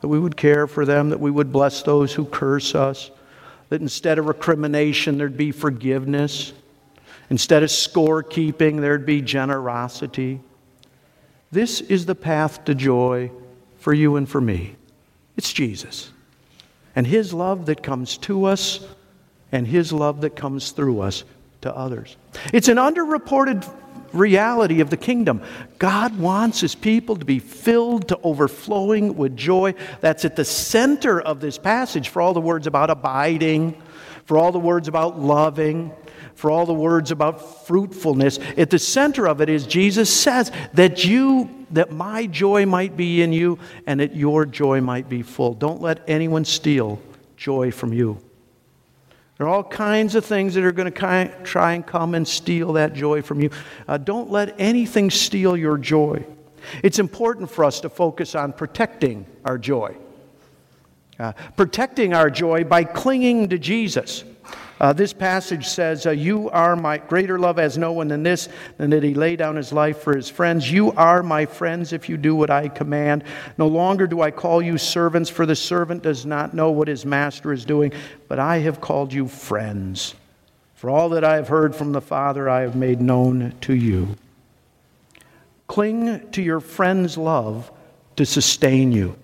that 0.01 0.09
we 0.09 0.19
would 0.19 0.37
care 0.37 0.67
for 0.67 0.85
them, 0.85 1.11
that 1.11 1.21
we 1.21 1.31
would 1.31 1.53
bless 1.53 1.83
those 1.83 2.13
who 2.13 2.25
curse 2.25 2.75
us, 2.75 3.11
that 3.71 3.81
instead 3.81 4.19
of 4.19 4.27
recrimination, 4.27 5.19
there'd 5.19 5.37
be 5.37 5.51
forgiveness. 5.51 6.53
Instead 7.31 7.63
of 7.63 7.71
scorekeeping, 7.71 8.81
there'd 8.81 9.07
be 9.07 9.21
generosity. 9.21 10.41
This 11.51 11.81
is 11.81 12.07
the 12.07 12.15
path 12.15 12.65
to 12.67 12.75
joy 12.75 13.31
for 13.79 13.93
you 13.93 14.17
and 14.17 14.29
for 14.29 14.41
me. 14.41 14.77
It's 15.37 15.53
Jesus. 15.53 16.13
And 16.95 17.07
His 17.07 17.35
love 17.35 17.67
that 17.67 17.83
comes 17.83 18.19
to 18.19 18.45
us, 18.45 18.87
and 19.51 19.67
His 19.67 19.93
love 19.93 20.21
that 20.21 20.37
comes 20.37 20.71
through 20.71 21.01
us 21.01 21.25
to 21.63 21.75
others. 21.75 22.17
It's 22.53 22.69
an 22.69 22.77
underreported 22.77 23.69
reality 24.17 24.81
of 24.81 24.91
the 24.91 24.97
kingdom. 24.97 25.43
God 25.79 26.19
wants 26.19 26.61
his 26.61 26.75
people 26.75 27.17
to 27.17 27.25
be 27.25 27.39
filled 27.39 28.09
to 28.09 28.19
overflowing 28.23 29.17
with 29.17 29.37
joy. 29.37 29.75
That's 30.01 30.25
at 30.25 30.37
the 30.37 30.45
center 30.45 31.21
of 31.21 31.41
this 31.41 31.59
passage 31.59 32.09
for 32.09 32.23
all 32.23 32.35
the 32.35 32.41
words 32.41 32.67
about 32.67 32.91
abiding, 32.91 33.81
for 34.25 34.39
all 34.39 34.53
the 34.53 34.59
words 34.59 34.89
about 34.89 35.21
loving, 35.21 35.93
for 36.35 36.51
all 36.51 36.67
the 36.67 36.75
words 36.75 37.11
about 37.11 37.67
fruitfulness. 37.67 38.39
At 38.57 38.71
the 38.71 38.79
center 38.79 39.27
of 39.27 39.41
it 39.41 39.49
is 39.49 39.67
Jesus 39.67 40.13
says 40.13 40.53
that 40.75 41.05
you 41.05 41.51
that 41.71 41.91
my 41.91 42.27
joy 42.27 42.65
might 42.65 42.97
be 42.97 43.23
in 43.23 43.33
you 43.33 43.59
and 43.87 43.99
that 44.01 44.15
your 44.15 44.47
joy 44.47 44.81
might 44.81 45.09
be 45.09 45.23
full. 45.23 45.55
Don't 45.55 45.81
let 45.81 46.03
anyone 46.09 46.45
steal 46.45 47.01
joy 47.37 47.73
from 47.73 47.93
you. 47.93 48.21
There 49.37 49.47
are 49.47 49.51
all 49.51 49.65
kinds 49.65 50.15
of 50.15 50.25
things 50.25 50.55
that 50.55 50.65
are 50.65 50.73
going 50.73 50.91
to 50.91 51.43
try 51.45 51.73
and 51.75 51.87
come 51.87 52.15
and 52.15 52.27
steal 52.27 52.73
that 52.75 52.95
joy 52.95 53.21
from 53.21 53.41
you. 53.41 53.51
Uh, 53.87 53.99
don't 53.99 54.31
let 54.31 54.59
anything 54.59 55.11
steal 55.11 55.57
your 55.57 55.77
joy. 55.77 56.25
It's 56.83 56.99
important 56.99 57.51
for 57.51 57.65
us 57.65 57.81
to 57.81 57.91
focus 57.91 58.35
on 58.35 58.53
protecting 58.53 59.27
our 59.45 59.59
joy. 59.59 59.97
Uh, 61.19 61.33
protecting 61.57 62.15
our 62.15 62.31
joy 62.31 62.65
by 62.65 62.85
clinging 62.85 63.49
to 63.51 63.59
Jesus. 63.59 64.25
Uh, 64.79 64.93
this 64.93 65.13
passage 65.13 65.67
says, 65.67 66.05
uh, 66.07 66.11
You 66.11 66.51
are 66.51 66.77
my 66.77 66.99
greater 66.99 67.39
love 67.39 67.59
as 67.59 67.79
no 67.79 67.93
one 67.93 68.09
than 68.09 68.23
this, 68.23 68.49
than 68.77 68.91
that 68.91 69.03
he 69.03 69.15
lay 69.15 69.35
down 69.37 69.57
his 69.57 69.73
life 69.73 69.99
for 69.99 70.15
his 70.15 70.29
friends. 70.29 70.71
You 70.71 70.93
are 70.93 71.23
my 71.23 71.47
friends 71.47 71.93
if 71.93 72.09
you 72.09 72.17
do 72.19 72.35
what 72.35 72.51
I 72.51 72.69
command. 72.69 73.25
No 73.57 73.69
longer 73.69 74.07
do 74.07 74.21
I 74.21 74.31
call 74.31 74.61
you 74.61 74.77
servants, 74.77 75.31
for 75.31 75.47
the 75.47 75.57
servant 75.57 76.03
does 76.03 76.27
not 76.27 76.53
know 76.53 76.71
what 76.71 76.89
his 76.89 77.07
master 77.07 77.53
is 77.53 77.65
doing, 77.65 77.93
but 78.29 78.39
I 78.39 78.59
have 78.59 78.81
called 78.81 79.13
you 79.13 79.29
friends. 79.29 80.15
For 80.75 80.91
all 80.91 81.09
that 81.11 81.25
I 81.25 81.37
have 81.37 81.49
heard 81.49 81.75
from 81.75 81.93
the 81.93 82.03
Father, 82.03 82.51
I 82.51 82.61
have 82.61 82.77
made 82.77 83.01
known 83.01 83.55
to 83.63 83.75
you. 83.75 84.17
Cling 85.69 86.31
to 86.33 86.43
your 86.43 86.61
friend's 86.61 87.17
love 87.17 87.73
to 88.17 88.27
sustain 88.27 88.93
you. 88.93 89.17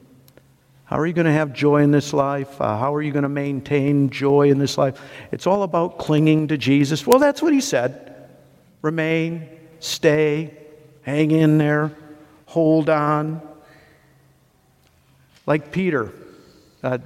How 0.92 0.98
are 0.98 1.06
you 1.06 1.14
going 1.14 1.24
to 1.24 1.32
have 1.32 1.54
joy 1.54 1.82
in 1.82 1.90
this 1.90 2.12
life? 2.12 2.60
Uh, 2.60 2.76
how 2.76 2.94
are 2.94 3.00
you 3.00 3.12
going 3.12 3.22
to 3.22 3.28
maintain 3.30 4.10
joy 4.10 4.50
in 4.50 4.58
this 4.58 4.76
life? 4.76 5.00
It's 5.30 5.46
all 5.46 5.62
about 5.62 5.96
clinging 5.96 6.48
to 6.48 6.58
Jesus. 6.58 7.06
Well, 7.06 7.18
that's 7.18 7.40
what 7.40 7.54
he 7.54 7.62
said. 7.62 8.28
Remain, 8.82 9.48
stay, 9.80 10.54
hang 11.00 11.30
in 11.30 11.56
there, 11.56 11.92
hold 12.44 12.90
on. 12.90 13.40
Like 15.46 15.72
Peter 15.72 16.12
uh, 16.82 16.98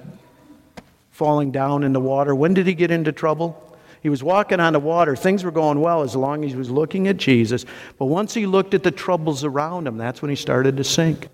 falling 1.12 1.52
down 1.52 1.85
in 1.85 1.93
the 1.93 2.00
water. 2.00 2.35
When 2.35 2.55
did 2.55 2.66
he 2.66 2.75
get 2.75 2.90
into 2.90 3.12
trouble? 3.12 3.78
He 4.02 4.09
was 4.09 4.21
walking 4.21 4.59
on 4.59 4.73
the 4.73 4.81
water. 4.81 5.14
Things 5.14 5.45
were 5.45 5.52
going 5.52 5.81
well 5.81 6.02
as 6.02 6.16
long 6.16 6.45
as 6.45 6.50
he 6.50 6.57
was 6.57 6.71
looking 6.71 7.07
at 7.07 7.19
Jesus. 7.19 7.64
But 8.00 8.07
once 8.07 8.35
he 8.35 8.47
looked 8.47 8.75
at 8.75 8.83
the 8.83 8.90
troubles 8.90 9.45
around 9.45 9.87
him, 9.87 9.97
that's 9.97 10.23
when 10.23 10.31
he 10.31 10.37
started 10.37 10.76
to 10.76 10.83
sink. 10.83 11.28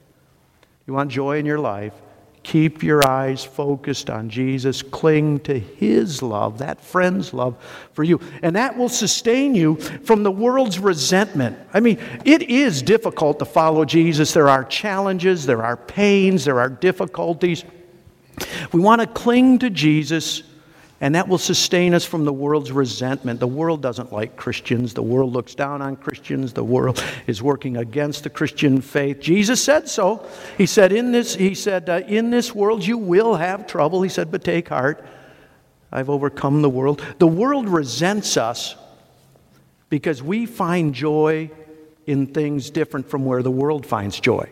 You 0.87 0.93
want 0.93 1.11
joy 1.11 1.39
in 1.39 1.47
your 1.47 1.59
life? 1.59 1.95
Keep 2.43 2.83
your 2.83 3.07
eyes 3.07 3.45
focused 3.45 4.11
on 4.11 4.29
Jesus. 4.29 4.83
Cling 4.83 5.41
to 5.41 5.59
His 5.59 6.23
love, 6.23 6.59
that 6.59 6.81
friend's 6.81 7.33
love 7.33 7.57
for 7.93 8.03
you. 8.03 8.21
And 8.43 8.57
that 8.57 8.77
will 8.77 8.89
sustain 8.89 9.55
you 9.55 9.77
from 9.77 10.25
the 10.25 10.31
world's 10.31 10.79
resentment. 10.79 11.57
I 11.73 11.81
mean, 11.81 11.99
it 12.25 12.43
is 12.43 12.83
difficult 12.83 13.39
to 13.39 13.45
follow 13.45 13.85
Jesus. 13.85 14.33
There 14.33 14.49
are 14.49 14.65
challenges, 14.65 15.47
there 15.47 15.63
are 15.63 15.77
pains, 15.77 16.45
there 16.45 16.59
are 16.59 16.69
difficulties. 16.69 17.65
We 18.73 18.81
want 18.81 19.03
to 19.03 19.07
cling 19.07 19.61
to 19.61 19.71
Jesus 19.71 20.43
and 21.03 21.17
that 21.17 21.27
will 21.27 21.37
sustain 21.37 21.95
us 21.95 22.05
from 22.05 22.25
the 22.25 22.33
world's 22.33 22.71
resentment. 22.71 23.41
The 23.41 23.47
world 23.49 23.83
doesn't 23.83 24.13
like 24.13 24.37
Christians. 24.37 24.95
The 24.95 25.03
world 25.03 25.33
looks 25.33 25.53
down 25.53 25.83
on 25.83 25.97
Christians. 25.97 26.53
The 26.53 26.63
world 26.63 27.05
is 27.27 27.43
working 27.43 27.77
against 27.77 28.23
the 28.23 28.31
Christian 28.31 28.81
faith. 28.81 29.19
Jesus 29.19 29.61
said 29.61 29.89
so. 29.89 30.25
He 30.57 30.65
said, 30.65 30.93
In 30.93 31.11
this, 31.11 31.35
he 31.35 31.57
said, 31.57 31.91
uh, 31.91 32.03
in 32.07 32.31
this 32.31 32.55
world 32.55 32.87
you 32.87 32.99
will 32.99 33.35
have 33.35 33.67
trouble. 33.67 34.03
He 34.03 34.09
said, 34.09 34.31
But 34.31 34.45
take 34.45 34.69
heart. 34.69 35.05
I've 35.91 36.09
overcome 36.09 36.63
the 36.63 36.71
world. 36.71 37.03
The 37.19 37.27
world 37.27 37.69
resents 37.69 38.37
us 38.37 38.77
because 39.89 40.23
we 40.23 40.47
find 40.47 40.95
joy 40.95 41.51
in 42.07 42.29
things 42.29 42.71
different 42.71 43.11
from 43.11 43.25
where 43.25 43.43
the 43.43 43.51
world 43.51 43.87
finds 43.87 44.21
joy. 44.21 44.49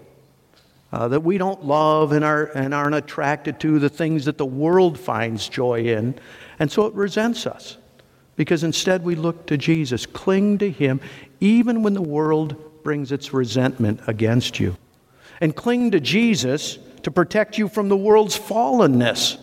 Uh, 0.92 1.06
that 1.06 1.20
we 1.20 1.38
don't 1.38 1.64
love 1.64 2.10
and, 2.10 2.24
are, 2.24 2.46
and 2.46 2.74
aren't 2.74 2.96
attracted 2.96 3.60
to 3.60 3.78
the 3.78 3.88
things 3.88 4.24
that 4.24 4.38
the 4.38 4.46
world 4.46 4.98
finds 4.98 5.48
joy 5.48 5.82
in. 5.82 6.18
And 6.58 6.70
so 6.70 6.86
it 6.86 6.94
resents 6.94 7.46
us 7.46 7.76
because 8.34 8.64
instead 8.64 9.04
we 9.04 9.14
look 9.14 9.46
to 9.46 9.56
Jesus, 9.56 10.04
cling 10.04 10.58
to 10.58 10.70
Him, 10.70 11.00
even 11.38 11.82
when 11.82 11.94
the 11.94 12.02
world 12.02 12.56
brings 12.82 13.12
its 13.12 13.32
resentment 13.32 14.00
against 14.06 14.58
you. 14.58 14.76
And 15.40 15.54
cling 15.54 15.92
to 15.92 16.00
Jesus 16.00 16.78
to 17.02 17.10
protect 17.10 17.58
you 17.58 17.68
from 17.68 17.88
the 17.88 17.96
world's 17.96 18.38
fallenness. 18.38 19.38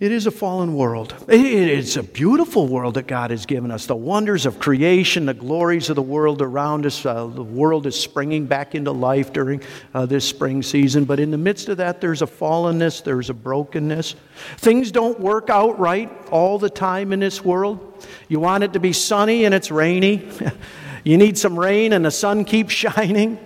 It 0.00 0.10
is 0.10 0.26
a 0.26 0.32
fallen 0.32 0.74
world. 0.74 1.14
It's 1.28 1.96
a 1.96 2.02
beautiful 2.02 2.66
world 2.66 2.94
that 2.94 3.06
God 3.06 3.30
has 3.30 3.46
given 3.46 3.70
us. 3.70 3.86
The 3.86 3.94
wonders 3.94 4.44
of 4.44 4.58
creation, 4.58 5.24
the 5.26 5.34
glories 5.34 5.88
of 5.88 5.94
the 5.94 6.02
world 6.02 6.42
around 6.42 6.84
us. 6.84 7.06
Uh, 7.06 7.26
the 7.28 7.44
world 7.44 7.86
is 7.86 7.98
springing 7.98 8.46
back 8.46 8.74
into 8.74 8.90
life 8.90 9.32
during 9.32 9.62
uh, 9.94 10.04
this 10.04 10.28
spring 10.28 10.64
season. 10.64 11.04
But 11.04 11.20
in 11.20 11.30
the 11.30 11.38
midst 11.38 11.68
of 11.68 11.76
that, 11.76 12.00
there's 12.00 12.22
a 12.22 12.26
fallenness, 12.26 13.04
there's 13.04 13.30
a 13.30 13.34
brokenness. 13.34 14.16
Things 14.56 14.90
don't 14.90 15.20
work 15.20 15.48
out 15.48 15.78
right 15.78 16.10
all 16.28 16.58
the 16.58 16.70
time 16.70 17.12
in 17.12 17.20
this 17.20 17.44
world. 17.44 18.04
You 18.28 18.40
want 18.40 18.64
it 18.64 18.72
to 18.72 18.80
be 18.80 18.92
sunny 18.92 19.44
and 19.44 19.54
it's 19.54 19.70
rainy. 19.70 20.28
you 21.04 21.16
need 21.16 21.38
some 21.38 21.56
rain 21.56 21.92
and 21.92 22.04
the 22.04 22.10
sun 22.10 22.44
keeps 22.44 22.72
shining. 22.74 23.38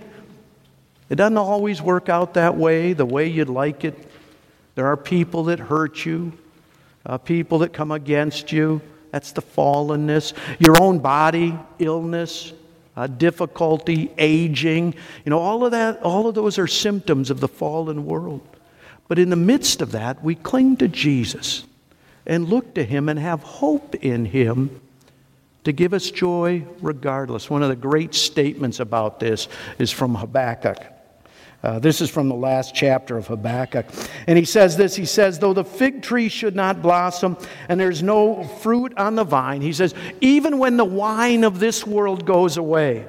It 1.11 1.15
doesn't 1.15 1.37
always 1.37 1.79
work 1.79 2.09
out 2.09 2.33
that 2.33 2.57
way, 2.57 2.93
the 2.93 3.05
way 3.05 3.27
you'd 3.27 3.49
like 3.49 3.83
it. 3.85 4.08
There 4.79 4.87
are 4.87 4.95
people 4.95 5.43
that 5.43 5.59
hurt 5.59 6.05
you, 6.05 6.31
uh, 7.05 7.17
people 7.17 7.59
that 7.59 7.73
come 7.73 7.91
against 7.91 8.53
you. 8.53 8.79
That's 9.11 9.33
the 9.33 9.41
fallenness. 9.41 10.31
Your 10.57 10.81
own 10.81 10.99
body, 10.99 11.59
illness, 11.79 12.53
uh, 12.95 13.07
difficulty, 13.07 14.09
aging. 14.17 14.95
You 15.25 15.31
know, 15.31 15.39
all 15.39 15.65
of 15.65 15.71
that, 15.73 16.01
all 16.01 16.27
of 16.27 16.35
those 16.35 16.57
are 16.57 16.65
symptoms 16.65 17.29
of 17.29 17.41
the 17.41 17.47
fallen 17.49 18.05
world. 18.05 18.39
But 19.09 19.19
in 19.19 19.29
the 19.29 19.35
midst 19.35 19.81
of 19.81 19.91
that, 19.91 20.23
we 20.23 20.33
cling 20.33 20.77
to 20.77 20.87
Jesus 20.87 21.65
and 22.25 22.47
look 22.47 22.73
to 22.75 22.85
Him 22.85 23.09
and 23.09 23.19
have 23.19 23.43
hope 23.43 23.95
in 23.95 24.23
Him 24.23 24.79
to 25.65 25.73
give 25.73 25.93
us 25.93 26.09
joy 26.09 26.65
regardless. 26.79 27.49
One 27.49 27.63
of 27.63 27.67
the 27.67 27.75
great 27.75 28.15
statements 28.15 28.79
about 28.79 29.19
this 29.19 29.49
is 29.77 29.91
from 29.91 30.15
Habakkuk. 30.15 30.98
Uh, 31.61 31.77
this 31.77 31.99
is 31.99 32.09
from 32.09 32.29
the 32.29 32.35
last 32.35 32.73
chapter 32.73 33.17
of 33.17 33.27
Habakkuk. 33.27 33.85
And 34.27 34.37
he 34.37 34.45
says 34.45 34.77
this 34.77 34.95
He 34.95 35.05
says, 35.05 35.39
Though 35.39 35.53
the 35.53 35.65
fig 35.65 36.01
tree 36.01 36.29
should 36.29 36.55
not 36.55 36.81
blossom 36.81 37.37
and 37.67 37.79
there's 37.79 38.01
no 38.01 38.43
fruit 38.43 38.97
on 38.97 39.15
the 39.15 39.25
vine, 39.25 39.61
he 39.61 39.73
says, 39.73 39.93
even 40.21 40.57
when 40.57 40.77
the 40.77 40.85
wine 40.85 41.43
of 41.43 41.59
this 41.59 41.85
world 41.85 42.25
goes 42.25 42.55
away, 42.55 43.05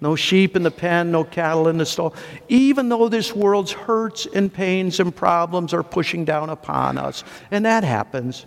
no 0.00 0.16
sheep 0.16 0.56
in 0.56 0.62
the 0.62 0.70
pen, 0.70 1.10
no 1.10 1.24
cattle 1.24 1.68
in 1.68 1.78
the 1.78 1.86
stall, 1.86 2.14
even 2.48 2.88
though 2.88 3.08
this 3.08 3.34
world's 3.34 3.72
hurts 3.72 4.26
and 4.34 4.52
pains 4.52 5.00
and 5.00 5.14
problems 5.14 5.72
are 5.72 5.82
pushing 5.82 6.24
down 6.24 6.50
upon 6.50 6.98
us, 6.98 7.22
and 7.50 7.64
that 7.64 7.84
happens, 7.84 8.46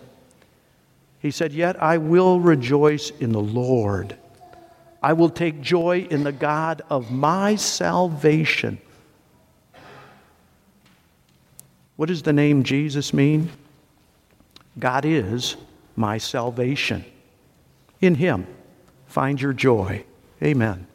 he 1.19 1.31
said, 1.31 1.53
Yet 1.53 1.81
I 1.81 1.97
will 1.97 2.39
rejoice 2.39 3.09
in 3.09 3.31
the 3.31 3.41
Lord. 3.41 4.17
I 5.01 5.13
will 5.13 5.29
take 5.29 5.61
joy 5.61 6.07
in 6.09 6.23
the 6.23 6.31
God 6.33 6.81
of 6.89 7.09
my 7.09 7.55
salvation. 7.55 8.79
What 11.99 12.07
does 12.07 12.21
the 12.21 12.31
name 12.31 12.63
Jesus 12.63 13.13
mean? 13.13 13.49
God 14.79 15.03
is 15.03 15.57
my 15.97 16.17
salvation. 16.17 17.03
In 17.99 18.15
Him, 18.15 18.47
find 19.07 19.41
your 19.41 19.51
joy. 19.51 20.05
Amen. 20.41 20.87